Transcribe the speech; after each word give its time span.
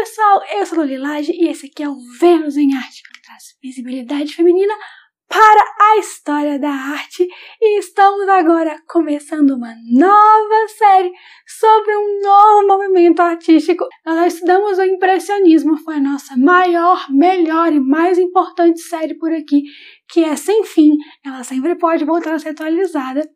pessoal, 0.00 0.42
eu 0.56 0.64
sou 0.64 0.80
a 0.80 0.86
Lilage 0.86 1.30
e 1.30 1.46
esse 1.48 1.66
aqui 1.66 1.82
é 1.82 1.88
o 1.88 1.98
Vênus 2.18 2.56
em 2.56 2.74
Arte, 2.74 3.02
que 3.02 3.20
traz 3.20 3.54
visibilidade 3.62 4.34
feminina 4.34 4.72
para 5.28 5.62
a 5.78 5.98
história 5.98 6.58
da 6.58 6.70
arte 6.70 7.28
e 7.60 7.78
estamos 7.78 8.26
agora 8.26 8.80
começando 8.88 9.50
uma 9.50 9.74
nova 9.92 10.68
série 10.68 11.12
sobre 11.46 11.94
um 11.94 12.22
novo 12.22 12.66
movimento 12.66 13.20
artístico. 13.20 13.86
Nós 14.06 14.32
estudamos 14.32 14.78
o 14.78 14.84
impressionismo, 14.84 15.76
foi 15.76 15.96
a 15.96 16.00
nossa 16.00 16.34
maior, 16.34 17.04
melhor 17.10 17.70
e 17.70 17.78
mais 17.78 18.18
importante 18.18 18.80
série 18.80 19.18
por 19.18 19.30
aqui, 19.30 19.64
que 20.08 20.24
é 20.24 20.34
sem 20.34 20.64
fim, 20.64 20.96
ela 21.22 21.44
sempre 21.44 21.76
pode 21.76 22.06
voltar 22.06 22.32
a 22.32 22.38
ser 22.38 22.48
atualizada. 22.50 23.28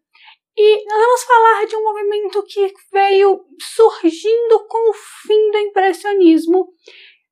E 0.56 0.84
nós 0.86 1.00
vamos 1.00 1.24
falar 1.24 1.66
de 1.66 1.76
um 1.76 1.82
movimento 1.82 2.40
que 2.44 2.72
veio 2.92 3.44
surgindo 3.58 4.64
com 4.68 4.90
o 4.90 4.94
fim 4.94 5.50
do 5.50 5.58
impressionismo 5.58 6.72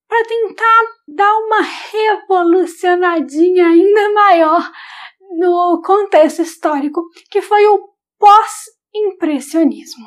para 0.09 0.25
tentar 0.25 0.83
dar 1.07 1.33
uma 1.39 1.61
revolucionadinha 1.61 3.69
ainda 3.69 4.13
maior 4.13 4.69
no 5.39 5.81
contexto 5.83 6.43
histórico, 6.43 7.01
que 7.31 7.41
foi 7.41 7.65
o 7.67 7.91
pós-impressionismo. 8.19 10.05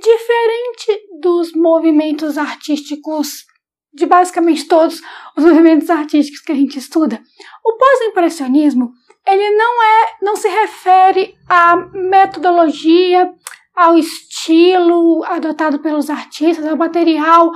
Diferente 0.00 1.02
dos 1.20 1.52
movimentos 1.52 2.38
artísticos, 2.38 3.44
de 3.92 4.06
basicamente 4.06 4.68
todos 4.68 5.00
os 5.36 5.44
movimentos 5.44 5.90
artísticos 5.90 6.42
que 6.42 6.52
a 6.52 6.54
gente 6.54 6.78
estuda, 6.78 7.20
o 7.64 7.76
pós-impressionismo 7.76 8.92
ele 9.28 9.50
não 9.50 9.82
é, 9.82 10.16
não 10.22 10.36
se 10.36 10.48
refere 10.48 11.36
à 11.48 11.76
metodologia, 11.76 13.30
ao 13.74 13.96
estilo 13.96 15.22
adotado 15.24 15.78
pelos 15.78 16.10
artistas, 16.10 16.66
ao 16.66 16.76
material, 16.76 17.52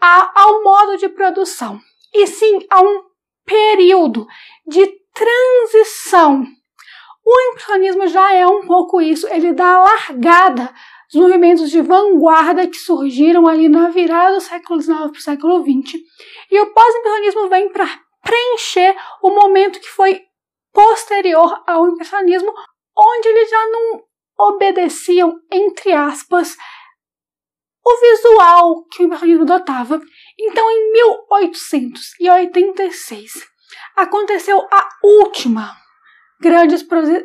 a, 0.00 0.42
ao 0.42 0.62
modo 0.62 0.96
de 0.98 1.08
produção, 1.08 1.80
e 2.14 2.26
sim 2.26 2.60
a 2.70 2.80
um 2.80 3.02
período 3.44 4.26
de 4.66 4.86
transição. 5.12 6.44
O 7.24 7.40
impressionismo 7.50 8.06
já 8.06 8.32
é 8.34 8.46
um 8.46 8.66
pouco 8.66 9.00
isso, 9.00 9.26
ele 9.28 9.52
dá 9.52 9.76
a 9.76 9.80
largada 9.80 10.72
dos 11.10 11.20
movimentos 11.20 11.70
de 11.70 11.80
vanguarda 11.80 12.66
que 12.66 12.76
surgiram 12.76 13.48
ali 13.48 13.68
na 13.68 13.88
virada 13.88 14.34
do 14.34 14.40
século 14.40 14.80
XIX 14.80 14.98
para 14.98 15.10
o 15.10 15.20
século 15.20 15.62
XX. 15.62 15.94
E 16.50 16.60
o 16.60 16.66
pós-impressionismo 16.72 17.48
vem 17.48 17.70
para 17.70 17.88
preencher 18.22 18.94
o 19.22 19.30
momento 19.30 19.80
que 19.80 19.88
foi 19.88 20.27
posterior 20.72 21.62
ao 21.66 21.88
impressionismo, 21.88 22.52
onde 22.96 23.28
eles 23.28 23.50
já 23.50 23.66
não 23.68 24.02
obedeciam, 24.38 25.40
entre 25.50 25.92
aspas, 25.92 26.56
o 27.84 28.00
visual 28.00 28.84
que 28.90 29.02
o 29.02 29.06
impressionismo 29.06 29.42
adotava. 29.44 30.00
Então, 30.38 30.70
em 30.70 30.92
1886, 30.92 33.32
aconteceu 33.96 34.60
a 34.70 34.88
última 35.02 35.76
grande 36.40 36.76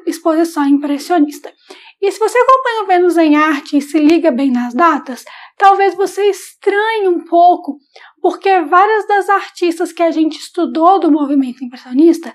exposição 0.07 0.65
impressionista. 0.65 1.53
E 2.01 2.11
se 2.11 2.17
você 2.19 2.37
acompanha 2.37 2.83
o 2.83 2.87
Vênus 2.87 3.17
em 3.17 3.35
Arte 3.35 3.77
e 3.77 3.81
se 3.81 3.97
liga 3.97 4.31
bem 4.31 4.51
nas 4.51 4.73
datas, 4.73 5.23
talvez 5.57 5.95
você 5.95 6.29
estranhe 6.29 7.07
um 7.07 7.23
pouco, 7.23 7.77
porque 8.21 8.59
várias 8.61 9.07
das 9.07 9.29
artistas 9.29 9.93
que 9.93 10.03
a 10.03 10.11
gente 10.11 10.37
estudou 10.37 10.99
do 10.99 11.11
movimento 11.11 11.63
impressionista 11.63 12.33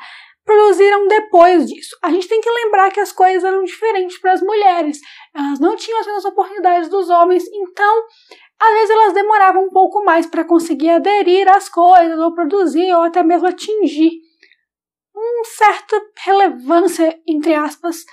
produziram 0.49 1.07
depois 1.07 1.67
disso. 1.67 1.95
A 2.03 2.11
gente 2.11 2.27
tem 2.27 2.41
que 2.41 2.51
lembrar 2.51 2.91
que 2.91 3.01
as 3.01 3.13
coisas 3.13 3.45
eram 3.45 3.63
diferentes 3.65 4.19
para 4.19 4.33
as 4.33 4.41
mulheres. 4.41 4.99
Elas 5.37 5.61
não 5.61 5.77
tinham 5.77 6.01
as 6.01 6.07
mesmas 6.07 6.25
oportunidades 6.25 6.89
dos 6.89 7.11
homens, 7.11 7.45
então 7.53 8.03
às 8.59 8.71
vezes 8.73 8.91
elas 8.91 9.13
demoravam 9.13 9.65
um 9.67 9.71
pouco 9.71 10.03
mais 10.03 10.27
para 10.27 10.45
conseguir 10.45 10.89
aderir 10.89 11.47
às 11.55 11.69
coisas, 11.69 12.19
ou 12.19 12.35
produzir, 12.35 12.92
ou 12.95 13.03
até 13.03 13.23
mesmo 13.23 13.47
atingir 13.47 14.11
uma 15.14 15.45
certa 15.45 16.01
relevância, 16.25 17.20
entre 17.29 17.55
aspas, 17.55 18.05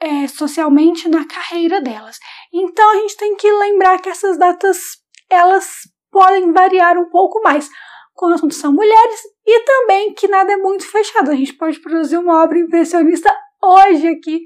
é, 0.00 0.26
socialmente 0.26 1.08
na 1.08 1.24
carreira 1.24 1.80
delas. 1.80 2.18
Então 2.52 2.90
a 2.90 2.96
gente 2.96 3.16
tem 3.16 3.36
que 3.36 3.50
lembrar 3.50 4.00
que 4.00 4.08
essas 4.08 4.36
datas 4.36 4.98
elas 5.30 5.82
podem 6.10 6.52
variar 6.52 6.98
um 6.98 7.08
pouco 7.10 7.40
mais 7.42 7.70
quando 8.16 8.32
o 8.32 8.34
assunto 8.34 8.54
são 8.54 8.72
mulheres 8.72 9.20
e 9.46 9.60
também 9.60 10.14
que 10.14 10.26
nada 10.26 10.52
é 10.52 10.56
muito 10.56 10.84
fechado. 10.90 11.30
A 11.30 11.34
gente 11.36 11.52
pode 11.52 11.78
produzir 11.78 12.16
uma 12.16 12.42
obra 12.42 12.58
impressionista 12.58 13.32
hoje 13.62 14.08
aqui, 14.08 14.40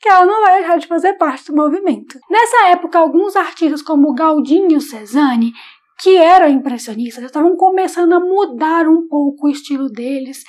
que 0.00 0.08
ela 0.08 0.26
não 0.26 0.42
vai 0.42 0.58
deixar 0.58 0.78
de 0.78 0.86
fazer 0.86 1.14
parte 1.14 1.50
do 1.50 1.56
movimento. 1.56 2.18
Nessa 2.30 2.68
época, 2.68 2.98
alguns 2.98 3.34
artistas 3.34 3.82
como 3.82 4.14
Galdinho 4.14 4.80
Cezanne, 4.80 5.52
que 6.00 6.16
eram 6.16 6.48
impressionistas, 6.48 7.24
estavam 7.24 7.56
começando 7.56 8.12
a 8.12 8.20
mudar 8.20 8.86
um 8.86 9.08
pouco 9.08 9.46
o 9.46 9.50
estilo 9.50 9.88
deles 9.88 10.44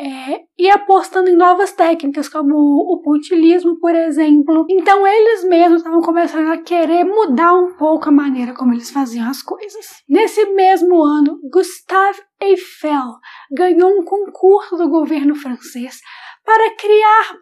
é, 0.00 0.40
e 0.58 0.70
apostando 0.70 1.28
em 1.28 1.36
novas 1.36 1.72
técnicas, 1.72 2.26
como 2.26 2.56
o 2.56 3.02
puntilismo, 3.02 3.78
por 3.78 3.94
exemplo. 3.94 4.64
Então, 4.70 5.06
eles 5.06 5.44
mesmos 5.44 5.82
estavam 5.82 6.00
começando 6.00 6.50
a 6.50 6.62
querer 6.62 7.04
mudar 7.04 7.52
um 7.52 7.74
pouco 7.74 8.08
a 8.08 8.12
maneira 8.12 8.54
como 8.54 8.72
eles 8.72 8.90
faziam 8.90 9.28
as 9.28 9.42
coisas. 9.42 10.02
Nesse 10.08 10.42
mesmo 10.54 11.04
ano, 11.04 11.38
Gustave 11.52 12.22
Eiffel 12.40 13.18
ganhou 13.52 13.90
um 13.90 14.02
concurso 14.02 14.74
do 14.76 14.88
governo 14.88 15.34
francês 15.34 16.00
para 16.46 16.74
criar 16.76 17.36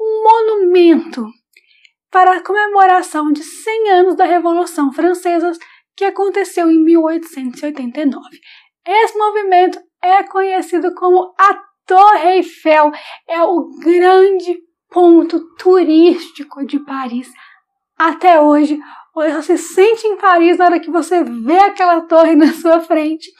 um 0.00 0.22
monumento 0.22 1.26
para 2.12 2.36
a 2.36 2.42
comemoração 2.44 3.32
de 3.32 3.42
100 3.42 3.90
anos 3.90 4.14
da 4.14 4.24
Revolução 4.24 4.92
Francesa 4.92 5.50
que 5.96 6.04
aconteceu 6.04 6.70
em 6.70 6.78
1889. 6.84 8.24
Esse 8.86 9.18
movimento 9.18 9.80
é 10.02 10.22
conhecido 10.22 10.94
como 10.94 11.34
a 11.36 11.67
Torre 11.88 12.36
Eiffel 12.36 12.92
é 13.26 13.42
o 13.42 13.70
grande 13.80 14.58
ponto 14.90 15.40
turístico 15.56 16.64
de 16.66 16.78
Paris 16.78 17.32
até 17.96 18.40
hoje. 18.40 18.78
Você 19.14 19.56
se 19.56 19.74
sente 19.74 20.06
em 20.06 20.16
Paris 20.16 20.58
na 20.58 20.66
hora 20.66 20.80
que 20.80 20.90
você 20.90 21.24
vê 21.24 21.58
aquela 21.58 22.02
torre 22.02 22.36
na 22.36 22.52
sua 22.52 22.80
frente. 22.80 23.32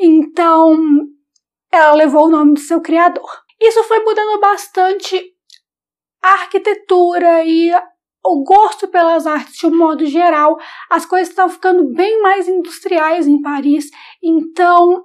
Então, 0.00 0.78
ela 1.70 1.94
levou 1.94 2.26
o 2.26 2.30
nome 2.30 2.54
do 2.54 2.60
seu 2.60 2.80
criador. 2.80 3.28
Isso 3.60 3.82
foi 3.84 3.98
mudando 3.98 4.40
bastante 4.40 5.20
a 6.22 6.30
arquitetura 6.30 7.44
e 7.44 7.70
o 8.24 8.44
gosto 8.44 8.88
pelas 8.88 9.26
artes 9.26 9.58
de 9.58 9.66
um 9.66 9.76
modo 9.76 10.06
geral. 10.06 10.56
As 10.88 11.04
coisas 11.04 11.28
estão 11.28 11.48
ficando 11.48 11.92
bem 11.92 12.22
mais 12.22 12.48
industriais 12.48 13.26
em 13.26 13.42
Paris. 13.42 13.90
Então, 14.22 15.04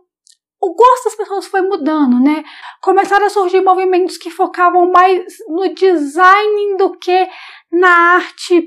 o 0.61 0.75
gosto 0.75 1.05
das 1.05 1.15
pessoas 1.15 1.47
foi 1.47 1.61
mudando, 1.61 2.19
né? 2.19 2.43
Começaram 2.81 3.25
a 3.25 3.29
surgir 3.29 3.61
movimentos 3.61 4.17
que 4.17 4.29
focavam 4.29 4.91
mais 4.91 5.25
no 5.47 5.73
design 5.73 6.77
do 6.77 6.91
que 6.97 7.27
na 7.71 8.15
arte 8.15 8.63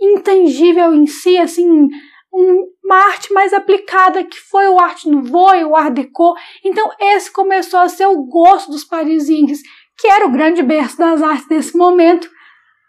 intangível 0.00 0.94
em 0.94 1.06
si, 1.06 1.36
assim, 1.36 1.88
uma 2.32 2.96
arte 2.96 3.32
mais 3.32 3.52
aplicada 3.52 4.22
que 4.22 4.38
foi 4.38 4.68
o 4.68 4.78
Art 4.78 5.04
Nouveau 5.04 5.54
e 5.56 5.64
o 5.64 5.74
Art 5.74 5.92
Deco. 5.92 6.34
Então 6.64 6.90
esse 7.00 7.32
começou 7.32 7.80
a 7.80 7.88
ser 7.88 8.06
o 8.06 8.24
gosto 8.24 8.70
dos 8.70 8.84
parisienses, 8.84 9.62
que 9.98 10.06
era 10.06 10.26
o 10.26 10.30
grande 10.30 10.62
berço 10.62 10.96
das 10.96 11.22
artes 11.22 11.48
desse 11.48 11.76
momento, 11.76 12.30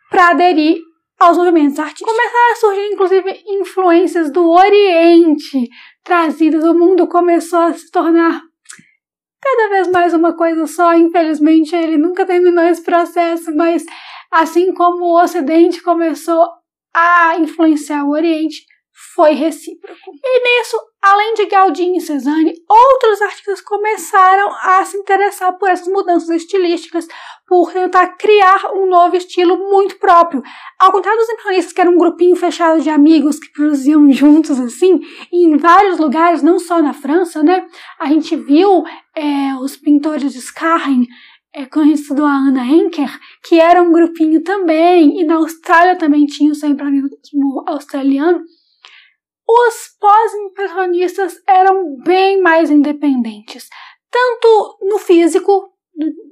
para 0.10 0.30
aderir 0.30 0.80
aos 1.20 1.38
movimentos 1.38 1.80
artísticos. 1.80 2.14
Começaram 2.14 2.52
a 2.52 2.56
surgir, 2.56 2.94
inclusive, 2.94 3.44
influências 3.48 4.32
do 4.32 4.50
Oriente 4.50 5.70
trazidas. 6.04 6.64
O 6.64 6.74
mundo 6.74 7.08
começou 7.08 7.60
a 7.60 7.74
se 7.74 7.90
tornar 7.92 8.42
cada 9.42 9.70
vez 9.70 9.92
mais 9.92 10.14
uma 10.14 10.36
coisa 10.36 10.68
só. 10.68 10.94
Infelizmente, 10.94 11.76
ele 11.76 11.98
nunca 11.98 12.26
terminou 12.26 12.64
esse 12.64 12.84
processo, 12.84 13.56
mas 13.56 13.86
assim 14.32 14.74
como 14.74 15.06
o 15.06 15.22
Ocidente 15.22 15.82
começou 15.82 16.48
a 16.94 17.38
influenciar 17.38 18.04
o 18.06 18.12
Oriente, 18.12 18.66
foi 19.14 19.34
recíproco. 19.34 20.12
E 20.24 20.60
nisso, 20.60 20.78
além 21.02 21.36
de 21.36 21.46
Galdin 21.46 21.96
e 21.96 22.02
Cezanne, 22.02 22.54
outros 22.68 23.22
artistas 23.22 23.62
começaram 23.62 24.52
a 24.62 24.84
se 24.86 24.98
interessar 24.98 25.56
por 25.58 25.70
essas 25.70 25.88
mudanças 25.88 26.30
estilísticas, 26.30 27.08
por 27.48 27.72
tentar 27.72 28.18
criar 28.18 28.72
um 28.74 28.88
novo 28.88 29.16
estilo 29.16 29.70
muito 29.70 30.00
próprio. 30.00 30.42
Ao 30.80 30.92
contrário 30.92 31.20
dos 31.20 31.30
impressionistas, 31.30 31.74
que 31.74 31.82
era 31.82 31.90
um 31.90 31.98
grupinho 31.98 32.36
fechado 32.36 32.82
de 32.82 32.90
amigos 32.90 33.40
que 33.40 33.52
produziam 33.52 34.12
juntos 34.12 34.60
assim, 34.60 35.00
em 35.32 35.58
vários 35.58 36.00
lugares, 36.00 36.42
não 36.42 36.58
só 36.58 36.82
na 36.82 36.94
França, 36.94 37.44
né? 37.44 37.68
A 38.00 38.08
gente 38.08 38.36
viu 38.36 38.84
é, 39.16 39.54
os 39.62 39.78
pintores 39.78 40.34
de 40.34 40.42
Scarren, 40.42 41.06
é, 41.54 41.66
conhecido 41.66 42.26
a 42.26 42.32
Ana 42.32 42.66
Henker, 42.66 43.20
que 43.44 43.60
era 43.60 43.82
um 43.82 43.92
grupinho 43.92 44.44
também, 44.44 45.20
e 45.20 45.24
na 45.24 45.36
Austrália 45.36 45.96
também 45.96 46.26
tinha 46.26 46.52
o 46.52 46.56
seu 46.56 46.70
impressionismo 46.70 47.64
australiano. 47.68 48.42
Os 49.48 49.98
pós-impressionistas 50.00 51.42
eram 51.48 51.96
bem 52.04 52.42
mais 52.42 52.70
independentes, 52.70 53.70
tanto 54.12 54.78
no 54.82 54.98
físico 54.98 55.72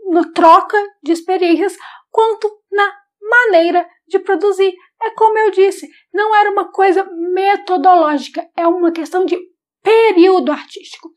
na 0.10 0.32
troca 0.32 0.78
de 1.04 1.12
experiências, 1.12 1.78
quanto 2.12 2.50
na 2.72 2.92
maneira 3.22 3.88
de 4.08 4.20
produzir. 4.20 4.74
é 5.02 5.10
como 5.12 5.38
eu 5.38 5.52
disse, 5.52 5.90
não 6.14 6.36
era 6.36 6.52
uma 6.52 6.72
coisa 6.72 7.04
metodológica, 7.34 8.48
é 8.56 8.68
uma 8.68 8.92
questão 8.92 9.26
de 9.26 9.38
período 9.82 10.52
artístico. 10.52 11.10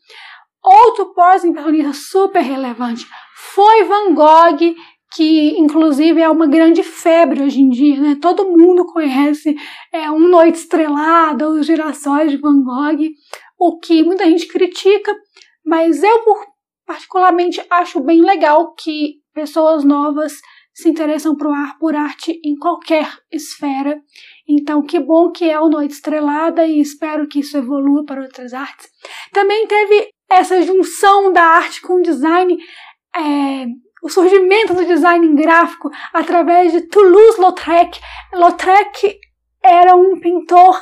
Outro 0.63 1.15
pós-impressionista 1.15 1.93
super 1.93 2.43
relevante 2.43 3.07
foi 3.35 3.85
Van 3.85 4.15
Gogh, 4.15 4.75
que 5.19 5.59
inclusive 5.59 6.21
é 6.23 6.29
uma 6.29 6.47
grande 6.47 6.81
febre 6.85 7.43
hoje 7.43 7.61
em 7.61 7.69
dia, 7.69 8.01
né? 8.01 8.17
Todo 8.23 8.57
mundo 8.57 8.87
conhece 8.87 9.57
é, 9.93 10.09
Um 10.13 10.29
Noite 10.29 10.61
Estrelada, 10.61 11.49
Os 11.49 11.67
Girassóis 11.67 12.31
de 12.31 12.37
Van 12.37 12.63
Gogh, 12.63 13.11
o 13.59 13.81
que 13.81 14.05
muita 14.05 14.25
gente 14.27 14.47
critica, 14.47 15.13
mas 15.67 16.05
eu 16.05 16.23
particularmente 16.87 17.61
acho 17.69 17.99
bem 17.99 18.23
legal 18.23 18.73
que 18.75 19.15
pessoas 19.35 19.83
novas 19.83 20.35
se 20.73 20.89
interessam 20.89 21.35
por, 21.37 21.53
por 21.81 21.97
arte 21.97 22.41
em 22.45 22.55
qualquer 22.55 23.11
esfera. 23.33 24.01
Então, 24.49 24.83
que 24.83 25.01
bom 25.01 25.33
que 25.33 25.51
é 25.51 25.59
o 25.59 25.69
Noite 25.69 25.95
Estrelada 25.95 26.65
e 26.65 26.79
espero 26.79 27.27
que 27.27 27.41
isso 27.41 27.57
evolua 27.59 28.05
para 28.05 28.23
outras 28.23 28.55
artes. 28.55 28.89
Também 29.33 29.67
teve 29.67 30.11
essa 30.31 30.63
junção 30.63 31.33
da 31.33 31.43
arte 31.43 31.83
com 31.83 31.95
o 31.95 32.03
design, 32.03 32.57
é, 33.17 33.67
o 34.03 34.09
surgimento 34.09 34.75
do 34.75 34.85
design 34.85 35.35
gráfico 35.35 35.91
através 36.13 36.73
de 36.73 36.83
Toulouse-Lautrec. 36.83 38.01
Lautrec 38.33 39.19
era 39.63 39.95
um 39.95 40.19
pintor 40.21 40.81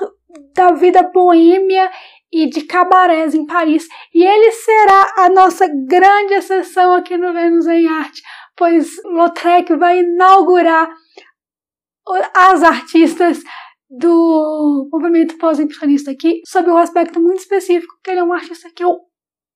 da 0.54 0.72
vida 0.72 1.02
boêmia 1.02 1.90
e 2.32 2.46
de 2.48 2.62
cabarés 2.62 3.34
em 3.34 3.46
Paris, 3.46 3.88
e 4.12 4.24
ele 4.24 4.50
será 4.52 5.12
a 5.16 5.28
nossa 5.30 5.66
grande 5.86 6.34
exceção 6.34 6.92
aqui 6.92 7.16
no 7.16 7.32
Vênus 7.32 7.66
em 7.66 7.86
Arte, 7.86 8.22
pois 8.56 9.02
Lautrec 9.04 9.74
vai 9.76 10.00
inaugurar 10.00 10.88
as 12.34 12.62
artistas 12.62 13.42
do 13.88 14.88
movimento 14.92 15.38
pós-impressionista 15.38 16.10
aqui, 16.10 16.40
sob 16.46 16.70
um 16.70 16.76
aspecto 16.76 17.20
muito 17.20 17.38
específico, 17.38 17.94
que 18.02 18.10
ele 18.10 18.20
é 18.20 18.24
um 18.24 18.32
artista 18.32 18.68
que 18.74 18.84
eu 18.84 18.98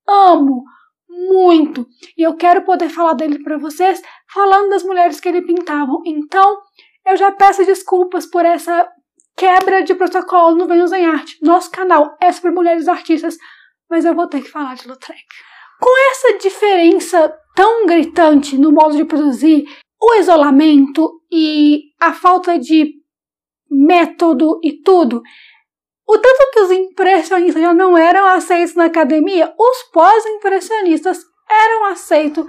amo 0.07 0.63
muito. 1.11 1.85
E 2.17 2.23
eu 2.23 2.35
quero 2.35 2.63
poder 2.63 2.89
falar 2.89 3.13
dele 3.13 3.43
para 3.43 3.57
vocês, 3.57 4.01
falando 4.33 4.69
das 4.69 4.83
mulheres 4.83 5.19
que 5.19 5.29
ele 5.29 5.41
pintava. 5.41 5.91
Então, 6.05 6.57
eu 7.05 7.17
já 7.17 7.31
peço 7.31 7.65
desculpas 7.65 8.25
por 8.25 8.45
essa 8.45 8.89
quebra 9.35 9.83
de 9.83 9.95
protocolo 9.95 10.55
no 10.55 10.67
Vênus 10.67 10.91
em 10.91 11.05
Arte. 11.05 11.37
Nosso 11.41 11.71
canal 11.71 12.17
é 12.21 12.31
sobre 12.31 12.51
mulheres 12.51 12.87
artistas, 12.87 13.37
mas 13.89 14.05
eu 14.05 14.15
vou 14.15 14.27
ter 14.27 14.41
que 14.41 14.49
falar 14.49 14.75
de 14.75 14.87
Lautrec. 14.87 15.25
Com 15.79 16.11
essa 16.11 16.37
diferença 16.37 17.33
tão 17.55 17.85
gritante 17.85 18.57
no 18.57 18.71
modo 18.71 18.95
de 18.95 19.05
produzir, 19.05 19.65
o 19.99 20.15
isolamento 20.15 21.21
e 21.31 21.91
a 21.99 22.13
falta 22.13 22.57
de 22.57 22.93
método 23.69 24.59
e 24.63 24.81
tudo, 24.81 25.21
o 26.11 26.17
tanto 26.17 26.51
que 26.51 26.59
os 26.59 26.71
impressionistas 26.71 27.61
já 27.61 27.73
não 27.73 27.97
eram 27.97 28.27
aceitos 28.27 28.75
na 28.75 28.85
academia, 28.85 29.53
os 29.57 29.83
pós-impressionistas 29.93 31.19
eram 31.49 31.85
aceitos 31.85 32.45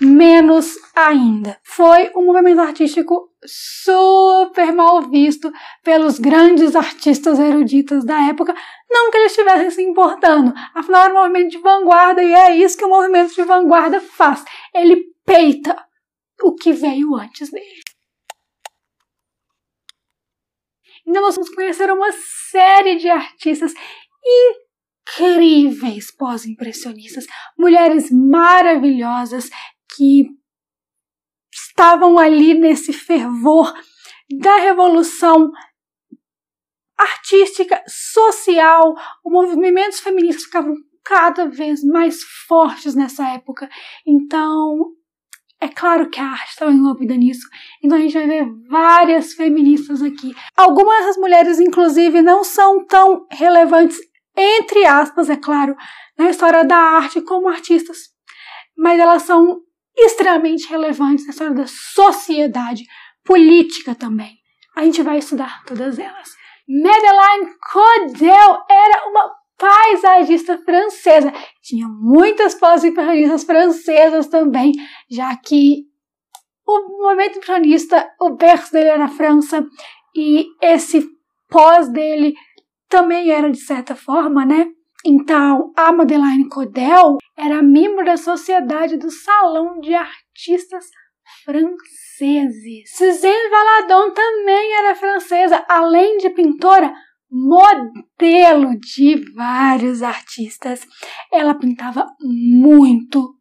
menos 0.00 0.78
ainda. 0.96 1.58
Foi 1.62 2.10
um 2.16 2.24
movimento 2.24 2.62
artístico 2.62 3.28
super 3.44 4.72
mal 4.72 5.02
visto 5.02 5.52
pelos 5.84 6.18
grandes 6.18 6.74
artistas 6.74 7.38
eruditos 7.38 8.02
da 8.02 8.28
época, 8.28 8.54
não 8.90 9.10
que 9.10 9.18
eles 9.18 9.32
estivessem 9.32 9.70
se 9.70 9.82
importando, 9.82 10.54
afinal 10.74 11.04
era 11.04 11.12
um 11.12 11.18
movimento 11.18 11.50
de 11.50 11.58
vanguarda 11.58 12.22
e 12.22 12.32
é 12.32 12.56
isso 12.56 12.78
que 12.78 12.84
o 12.84 12.88
movimento 12.88 13.34
de 13.34 13.42
vanguarda 13.42 14.00
faz. 14.00 14.42
Ele 14.74 15.04
peita 15.26 15.76
o 16.42 16.54
que 16.54 16.72
veio 16.72 17.14
antes 17.14 17.50
dele. 17.50 17.81
Então 21.06 21.22
nós 21.22 21.34
vamos 21.34 21.54
conhecer 21.54 21.90
uma 21.90 22.12
série 22.50 22.96
de 22.96 23.08
artistas 23.08 23.72
incríveis 25.18 26.10
pós-impressionistas, 26.10 27.26
mulheres 27.58 28.10
maravilhosas 28.10 29.50
que 29.96 30.26
estavam 31.52 32.18
ali 32.18 32.54
nesse 32.54 32.92
fervor 32.92 33.72
da 34.40 34.56
revolução 34.56 35.50
artística, 36.96 37.82
social, 37.88 38.94
os 39.24 39.32
movimentos 39.32 40.00
feministas 40.00 40.44
ficavam 40.44 40.74
cada 41.04 41.46
vez 41.46 41.82
mais 41.82 42.22
fortes 42.46 42.94
nessa 42.94 43.28
época. 43.28 43.68
Então, 44.06 44.94
é 45.62 45.68
claro 45.68 46.10
que 46.10 46.18
a 46.18 46.24
arte 46.24 46.50
estava 46.50 46.72
envolvida 46.72 47.14
nisso, 47.14 47.48
então 47.80 47.96
a 47.96 48.00
gente 48.00 48.14
vai 48.14 48.26
ver 48.26 48.44
várias 48.68 49.32
feministas 49.34 50.02
aqui. 50.02 50.34
Algumas 50.56 50.98
dessas 50.98 51.16
mulheres, 51.18 51.60
inclusive, 51.60 52.20
não 52.20 52.42
são 52.42 52.84
tão 52.84 53.28
relevantes, 53.30 53.96
entre 54.36 54.84
aspas, 54.84 55.30
é 55.30 55.36
claro, 55.36 55.76
na 56.18 56.30
história 56.30 56.64
da 56.64 56.76
arte 56.76 57.20
como 57.20 57.48
artistas, 57.48 57.98
mas 58.76 58.98
elas 58.98 59.22
são 59.22 59.60
extremamente 59.96 60.68
relevantes 60.68 61.26
na 61.26 61.30
história 61.30 61.54
da 61.54 61.66
sociedade, 61.68 62.84
política 63.24 63.94
também. 63.94 64.32
A 64.76 64.82
gente 64.84 65.00
vai 65.00 65.18
estudar 65.18 65.62
todas 65.64 65.96
elas. 65.96 66.30
Madeleine 66.68 67.54
Codel 67.70 68.64
era 68.68 69.08
uma 69.08 69.32
paisagista 69.62 70.58
francesa. 70.58 71.32
Tinha 71.62 71.86
muitas 71.86 72.52
pós-impressionistas 72.56 73.44
francesas 73.44 74.26
também, 74.26 74.72
já 75.08 75.36
que 75.36 75.84
o 76.66 77.02
movimento 77.02 77.38
impressionista, 77.38 78.10
o 78.20 78.30
berço 78.30 78.72
dele 78.72 78.88
era 78.88 78.98
na 78.98 79.08
França, 79.08 79.64
e 80.16 80.46
esse 80.60 81.06
pós 81.48 81.88
dele 81.88 82.34
também 82.88 83.30
era 83.30 83.50
de 83.50 83.58
certa 83.58 83.94
forma, 83.94 84.44
né? 84.44 84.66
Então, 85.04 85.72
a 85.76 85.92
Madeleine 85.92 86.48
Codel 86.48 87.18
era 87.36 87.62
membro 87.62 88.04
da 88.04 88.16
Sociedade 88.16 88.96
do 88.96 89.10
Salão 89.10 89.78
de 89.78 89.94
Artistas 89.94 90.86
Franceses. 91.44 92.96
Suzanne 92.96 93.48
Valadon 93.48 94.12
também 94.12 94.74
era 94.78 94.94
francesa, 94.94 95.64
além 95.68 96.18
de 96.18 96.30
pintora, 96.30 96.92
modelo 97.32 98.78
de 98.78 99.24
vários 99.34 100.02
artistas. 100.02 100.86
Ela 101.32 101.54
pintava 101.54 102.06
muito 102.20 103.34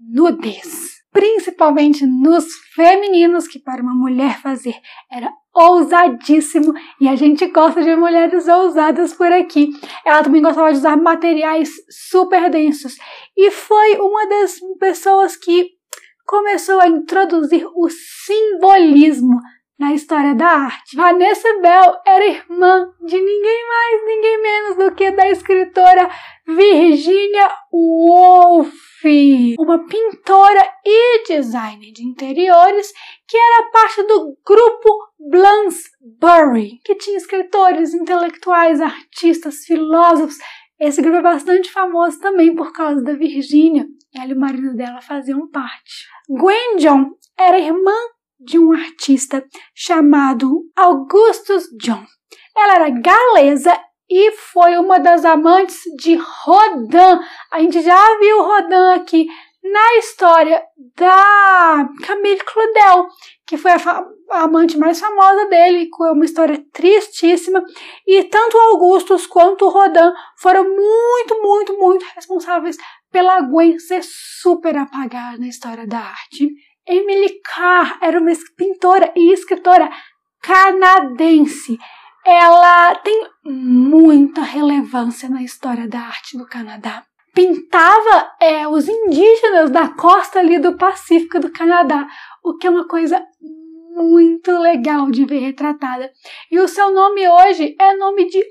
nudez, 0.00 1.02
principalmente 1.12 2.06
nos 2.06 2.46
femininos, 2.74 3.46
que 3.46 3.58
para 3.58 3.82
uma 3.82 3.94
mulher 3.94 4.40
fazer 4.40 4.76
era 5.12 5.30
ousadíssimo 5.54 6.72
e 7.00 7.06
a 7.06 7.14
gente 7.14 7.46
gosta 7.48 7.82
de 7.82 7.94
mulheres 7.94 8.48
ousadas 8.48 9.12
por 9.12 9.30
aqui. 9.30 9.70
Ela 10.04 10.24
também 10.24 10.42
gostava 10.42 10.72
de 10.72 10.78
usar 10.78 10.96
materiais 10.96 11.70
super 11.88 12.50
densos 12.50 12.96
e 13.36 13.50
foi 13.50 13.96
uma 13.98 14.26
das 14.26 14.58
pessoas 14.80 15.36
que 15.36 15.68
começou 16.26 16.80
a 16.80 16.88
introduzir 16.88 17.66
o 17.74 17.88
simbolismo 17.90 19.38
na 19.78 19.92
história 19.92 20.34
da 20.34 20.46
arte. 20.46 20.96
Vanessa 20.96 21.48
Bell 21.60 21.96
era 22.06 22.26
irmã 22.26 22.88
de 23.04 23.20
ninguém 23.20 23.68
mais, 23.68 24.06
ninguém 24.06 24.42
menos 24.42 24.76
do 24.76 24.94
que 24.94 25.10
da 25.10 25.28
escritora 25.28 26.08
Virginia 26.46 27.50
Woolf, 27.72 28.72
uma 29.58 29.84
pintora 29.86 30.72
e 30.84 31.26
designer 31.26 31.92
de 31.92 32.04
interiores 32.04 32.92
que 33.26 33.36
era 33.36 33.70
parte 33.70 34.02
do 34.04 34.36
grupo 34.46 35.12
Bloomsbury, 35.18 36.80
que 36.84 36.94
tinha 36.96 37.16
escritores, 37.16 37.94
intelectuais, 37.94 38.80
artistas, 38.80 39.64
filósofos. 39.64 40.36
Esse 40.78 41.00
grupo 41.00 41.18
é 41.18 41.22
bastante 41.22 41.70
famoso 41.70 42.20
também 42.20 42.54
por 42.54 42.72
causa 42.72 43.02
da 43.02 43.14
Virginia. 43.14 43.86
Ela 44.14 44.30
e 44.30 44.34
o 44.34 44.40
marido 44.40 44.74
dela 44.76 45.00
faziam 45.00 45.48
parte. 45.48 46.06
Gwen 46.28 46.76
John 46.76 47.10
era 47.36 47.58
irmã 47.58 47.92
de 48.44 48.58
um 48.58 48.72
artista 48.72 49.44
chamado 49.74 50.62
Augustus 50.76 51.64
John. 51.80 52.04
Ela 52.56 52.74
era 52.74 52.90
galesa 52.90 53.78
e 54.08 54.32
foi 54.32 54.76
uma 54.76 54.98
das 54.98 55.24
amantes 55.24 55.80
de 55.98 56.14
Rodin. 56.14 57.20
A 57.50 57.60
gente 57.60 57.82
já 57.82 58.18
viu 58.18 58.42
Rodin 58.42 59.00
aqui 59.00 59.26
na 59.62 59.96
história 59.96 60.62
da 60.94 61.88
Camille 62.06 62.40
Claudel, 62.40 63.08
que 63.46 63.56
foi 63.56 63.70
a, 63.70 63.76
a, 64.30 64.42
amante 64.42 64.76
mais 64.76 65.00
famosa 65.00 65.46
dele, 65.46 65.88
com 65.88 66.04
uma 66.12 66.24
história 66.24 66.62
tristíssima. 66.70 67.64
E 68.06 68.24
tanto 68.24 68.58
Augustus 68.58 69.26
quanto 69.26 69.68
Rodin 69.68 70.12
foram 70.36 70.64
muito, 70.64 71.42
muito, 71.42 71.78
muito 71.78 72.04
responsáveis 72.14 72.76
pela 73.10 73.40
Gwen 73.40 73.78
ser 73.78 74.02
super 74.04 74.76
apagada 74.76 75.38
na 75.38 75.48
história 75.48 75.86
da 75.86 75.98
arte. 75.98 76.50
Emily 76.86 77.40
Carr 77.42 77.98
era 78.02 78.20
uma 78.20 78.32
pintora 78.56 79.12
e 79.16 79.32
escritora 79.32 79.90
canadense. 80.42 81.78
Ela 82.24 82.94
tem 82.96 83.26
muita 83.44 84.42
relevância 84.42 85.28
na 85.28 85.42
história 85.42 85.88
da 85.88 86.00
arte 86.00 86.36
do 86.36 86.46
Canadá. 86.46 87.04
Pintava 87.34 88.30
é, 88.40 88.68
os 88.68 88.88
indígenas 88.88 89.70
da 89.70 89.88
costa 89.88 90.38
ali 90.38 90.58
do 90.58 90.76
Pacífico 90.76 91.40
do 91.40 91.50
Canadá, 91.50 92.06
o 92.42 92.56
que 92.56 92.66
é 92.66 92.70
uma 92.70 92.86
coisa 92.86 93.20
muito 93.94 94.50
legal 94.58 95.10
de 95.10 95.24
ver 95.24 95.38
retratada. 95.38 96.10
E 96.50 96.58
o 96.58 96.68
seu 96.68 96.92
nome 96.92 97.28
hoje 97.28 97.74
é 97.80 97.96
nome 97.96 98.26
de 98.28 98.44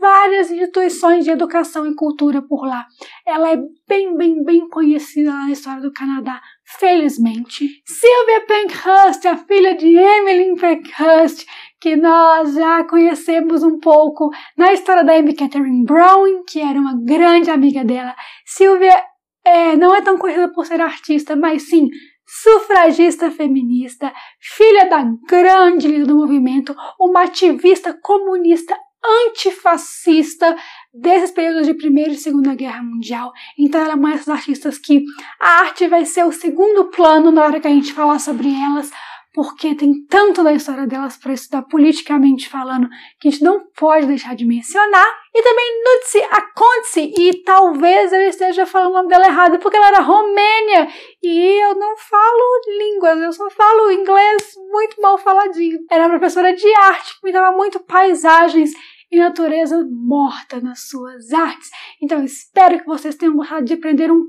várias 0.00 0.50
instituições 0.50 1.24
de 1.24 1.30
educação 1.30 1.86
e 1.86 1.94
cultura 1.94 2.40
por 2.40 2.66
lá. 2.66 2.86
Ela 3.26 3.52
é 3.52 3.58
bem, 3.86 4.16
bem, 4.16 4.42
bem 4.42 4.68
conhecida 4.68 5.30
na 5.30 5.50
história 5.50 5.82
do 5.82 5.92
Canadá, 5.92 6.40
felizmente. 6.64 7.68
Sylvia 7.84 8.46
Pankhurst, 8.46 9.26
a 9.26 9.36
filha 9.36 9.76
de 9.76 9.94
Emily 9.96 10.56
Pankhurst, 10.58 11.46
que 11.78 11.96
nós 11.96 12.54
já 12.54 12.82
conhecemos 12.84 13.62
um 13.62 13.78
pouco 13.78 14.30
na 14.56 14.72
história 14.72 15.04
da 15.04 15.14
Amy 15.14 15.34
Catherine 15.34 15.84
Brown, 15.84 16.44
que 16.48 16.60
era 16.60 16.78
uma 16.78 16.98
grande 17.04 17.50
amiga 17.50 17.84
dela. 17.84 18.14
Sylvia 18.46 18.96
é, 19.44 19.76
não 19.76 19.94
é 19.94 20.00
tão 20.00 20.16
conhecida 20.16 20.52
por 20.52 20.64
ser 20.66 20.80
artista, 20.80 21.36
mas 21.36 21.68
sim 21.68 21.88
sufragista 22.26 23.28
feminista, 23.30 24.12
filha 24.38 24.88
da 24.88 25.04
grande 25.28 25.88
líder 25.88 26.06
do 26.06 26.14
movimento, 26.14 26.76
uma 26.98 27.24
ativista 27.24 27.92
comunista 27.92 28.76
antifascista 29.04 30.56
desses 30.92 31.30
períodos 31.30 31.66
de 31.66 31.74
Primeira 31.74 32.12
e 32.12 32.16
Segunda 32.16 32.54
Guerra 32.54 32.82
Mundial. 32.82 33.32
Então 33.58 33.80
ela 33.80 33.92
é 33.92 33.96
uma 33.96 34.10
dessas 34.10 34.28
artistas 34.28 34.78
que 34.78 35.04
a 35.38 35.60
arte 35.60 35.88
vai 35.88 36.04
ser 36.04 36.24
o 36.24 36.32
segundo 36.32 36.86
plano 36.90 37.30
na 37.30 37.42
hora 37.42 37.60
que 37.60 37.66
a 37.66 37.70
gente 37.70 37.92
falar 37.92 38.18
sobre 38.18 38.48
elas, 38.48 38.90
porque 39.32 39.74
tem 39.74 40.04
tanto 40.06 40.42
da 40.42 40.52
história 40.52 40.86
delas 40.86 41.16
para 41.16 41.32
estudar 41.32 41.62
politicamente 41.62 42.48
falando 42.48 42.88
que 43.20 43.28
a 43.28 43.30
gente 43.30 43.44
não 43.44 43.64
pode 43.76 44.06
deixar 44.06 44.34
de 44.34 44.44
mencionar. 44.44 45.06
E 45.32 45.42
também 45.42 45.84
Nutsi 45.84 46.18
Akontsi, 46.30 47.14
e 47.16 47.44
talvez 47.44 48.12
eu 48.12 48.22
esteja 48.22 48.66
falando 48.66 48.90
o 48.90 48.94
nome 48.94 49.08
dela 49.08 49.26
errado, 49.26 49.58
porque 49.60 49.76
ela 49.76 49.88
era 49.88 50.00
romênia 50.00 50.88
e 51.22 51.62
eu 51.62 51.76
não 51.76 51.96
falo 51.96 52.60
línguas, 52.78 53.20
eu 53.20 53.32
só 53.32 53.48
falo 53.50 53.92
inglês 53.92 54.54
muito 54.70 55.00
mal 55.00 55.16
faladinho. 55.18 55.78
Era 55.88 56.08
professora 56.08 56.52
de 56.52 56.66
arte, 56.74 57.20
que 57.20 57.26
me 57.26 57.32
dava 57.32 57.56
muito 57.56 57.78
paisagens 57.78 58.72
e 59.10 59.18
natureza 59.18 59.84
morta 59.90 60.60
nas 60.60 60.88
suas 60.88 61.32
artes. 61.32 61.70
Então 62.00 62.24
espero 62.24 62.78
que 62.78 62.86
vocês 62.86 63.16
tenham 63.16 63.34
gostado 63.34 63.64
de 63.64 63.74
aprender 63.74 64.10
um 64.10 64.28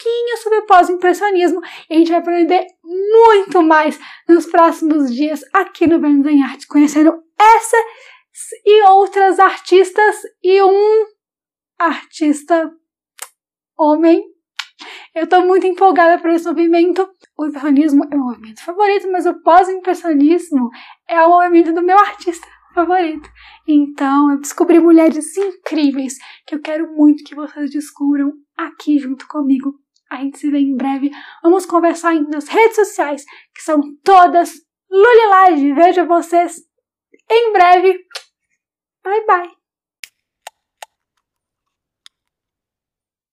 pouquinho 0.00 0.36
sobre 0.38 0.62
pós-impressionismo 0.62 1.60
e 1.88 1.94
a 1.94 1.98
gente 1.98 2.10
vai 2.10 2.20
aprender 2.20 2.66
muito 2.82 3.62
mais 3.62 3.98
nos 4.26 4.46
próximos 4.46 5.14
dias 5.14 5.42
aqui 5.52 5.86
no 5.86 6.00
Vênus 6.00 6.26
em 6.26 6.42
Arte, 6.42 6.66
conhecendo 6.66 7.22
essa 7.38 7.76
e 8.64 8.82
outras 8.88 9.38
artistas 9.38 10.16
e 10.42 10.62
um 10.62 11.06
artista 11.78 12.72
homem. 13.78 14.24
Eu 15.14 15.24
estou 15.24 15.44
muito 15.44 15.66
empolgada 15.66 16.20
por 16.20 16.30
esse 16.30 16.46
movimento. 16.46 17.06
O 17.36 17.46
impressionismo 17.46 18.04
é 18.04 18.16
meu 18.16 18.24
movimento 18.24 18.64
favorito, 18.64 19.10
mas 19.12 19.26
o 19.26 19.34
pós-impressionismo 19.42 20.70
é 21.06 21.20
o 21.22 21.28
movimento 21.28 21.74
do 21.74 21.82
meu 21.82 21.98
artista 21.98 22.46
favorito. 22.74 23.28
Então, 23.68 24.30
eu 24.30 24.40
descobri 24.40 24.78
mulheres 24.78 25.36
incríveis 25.36 26.14
que 26.46 26.54
eu 26.54 26.60
quero 26.60 26.94
muito 26.94 27.24
que 27.24 27.34
vocês 27.34 27.70
descubram 27.70 28.32
aqui 28.56 28.98
junto 28.98 29.26
comigo. 29.28 29.74
A 30.10 30.16
gente 30.16 30.38
se 30.38 30.50
vê 30.50 30.58
em 30.58 30.76
breve. 30.76 31.10
Vamos 31.42 31.64
conversar 31.66 32.14
nas 32.22 32.48
redes 32.48 32.76
sociais, 32.76 33.24
que 33.54 33.62
são 33.62 33.80
todas 34.02 34.52
Lulilage. 34.90 35.72
Vejo 35.72 36.06
vocês 36.06 36.60
em 37.30 37.52
breve. 37.52 37.98
Bye 39.04 39.26
bye. 39.26 39.59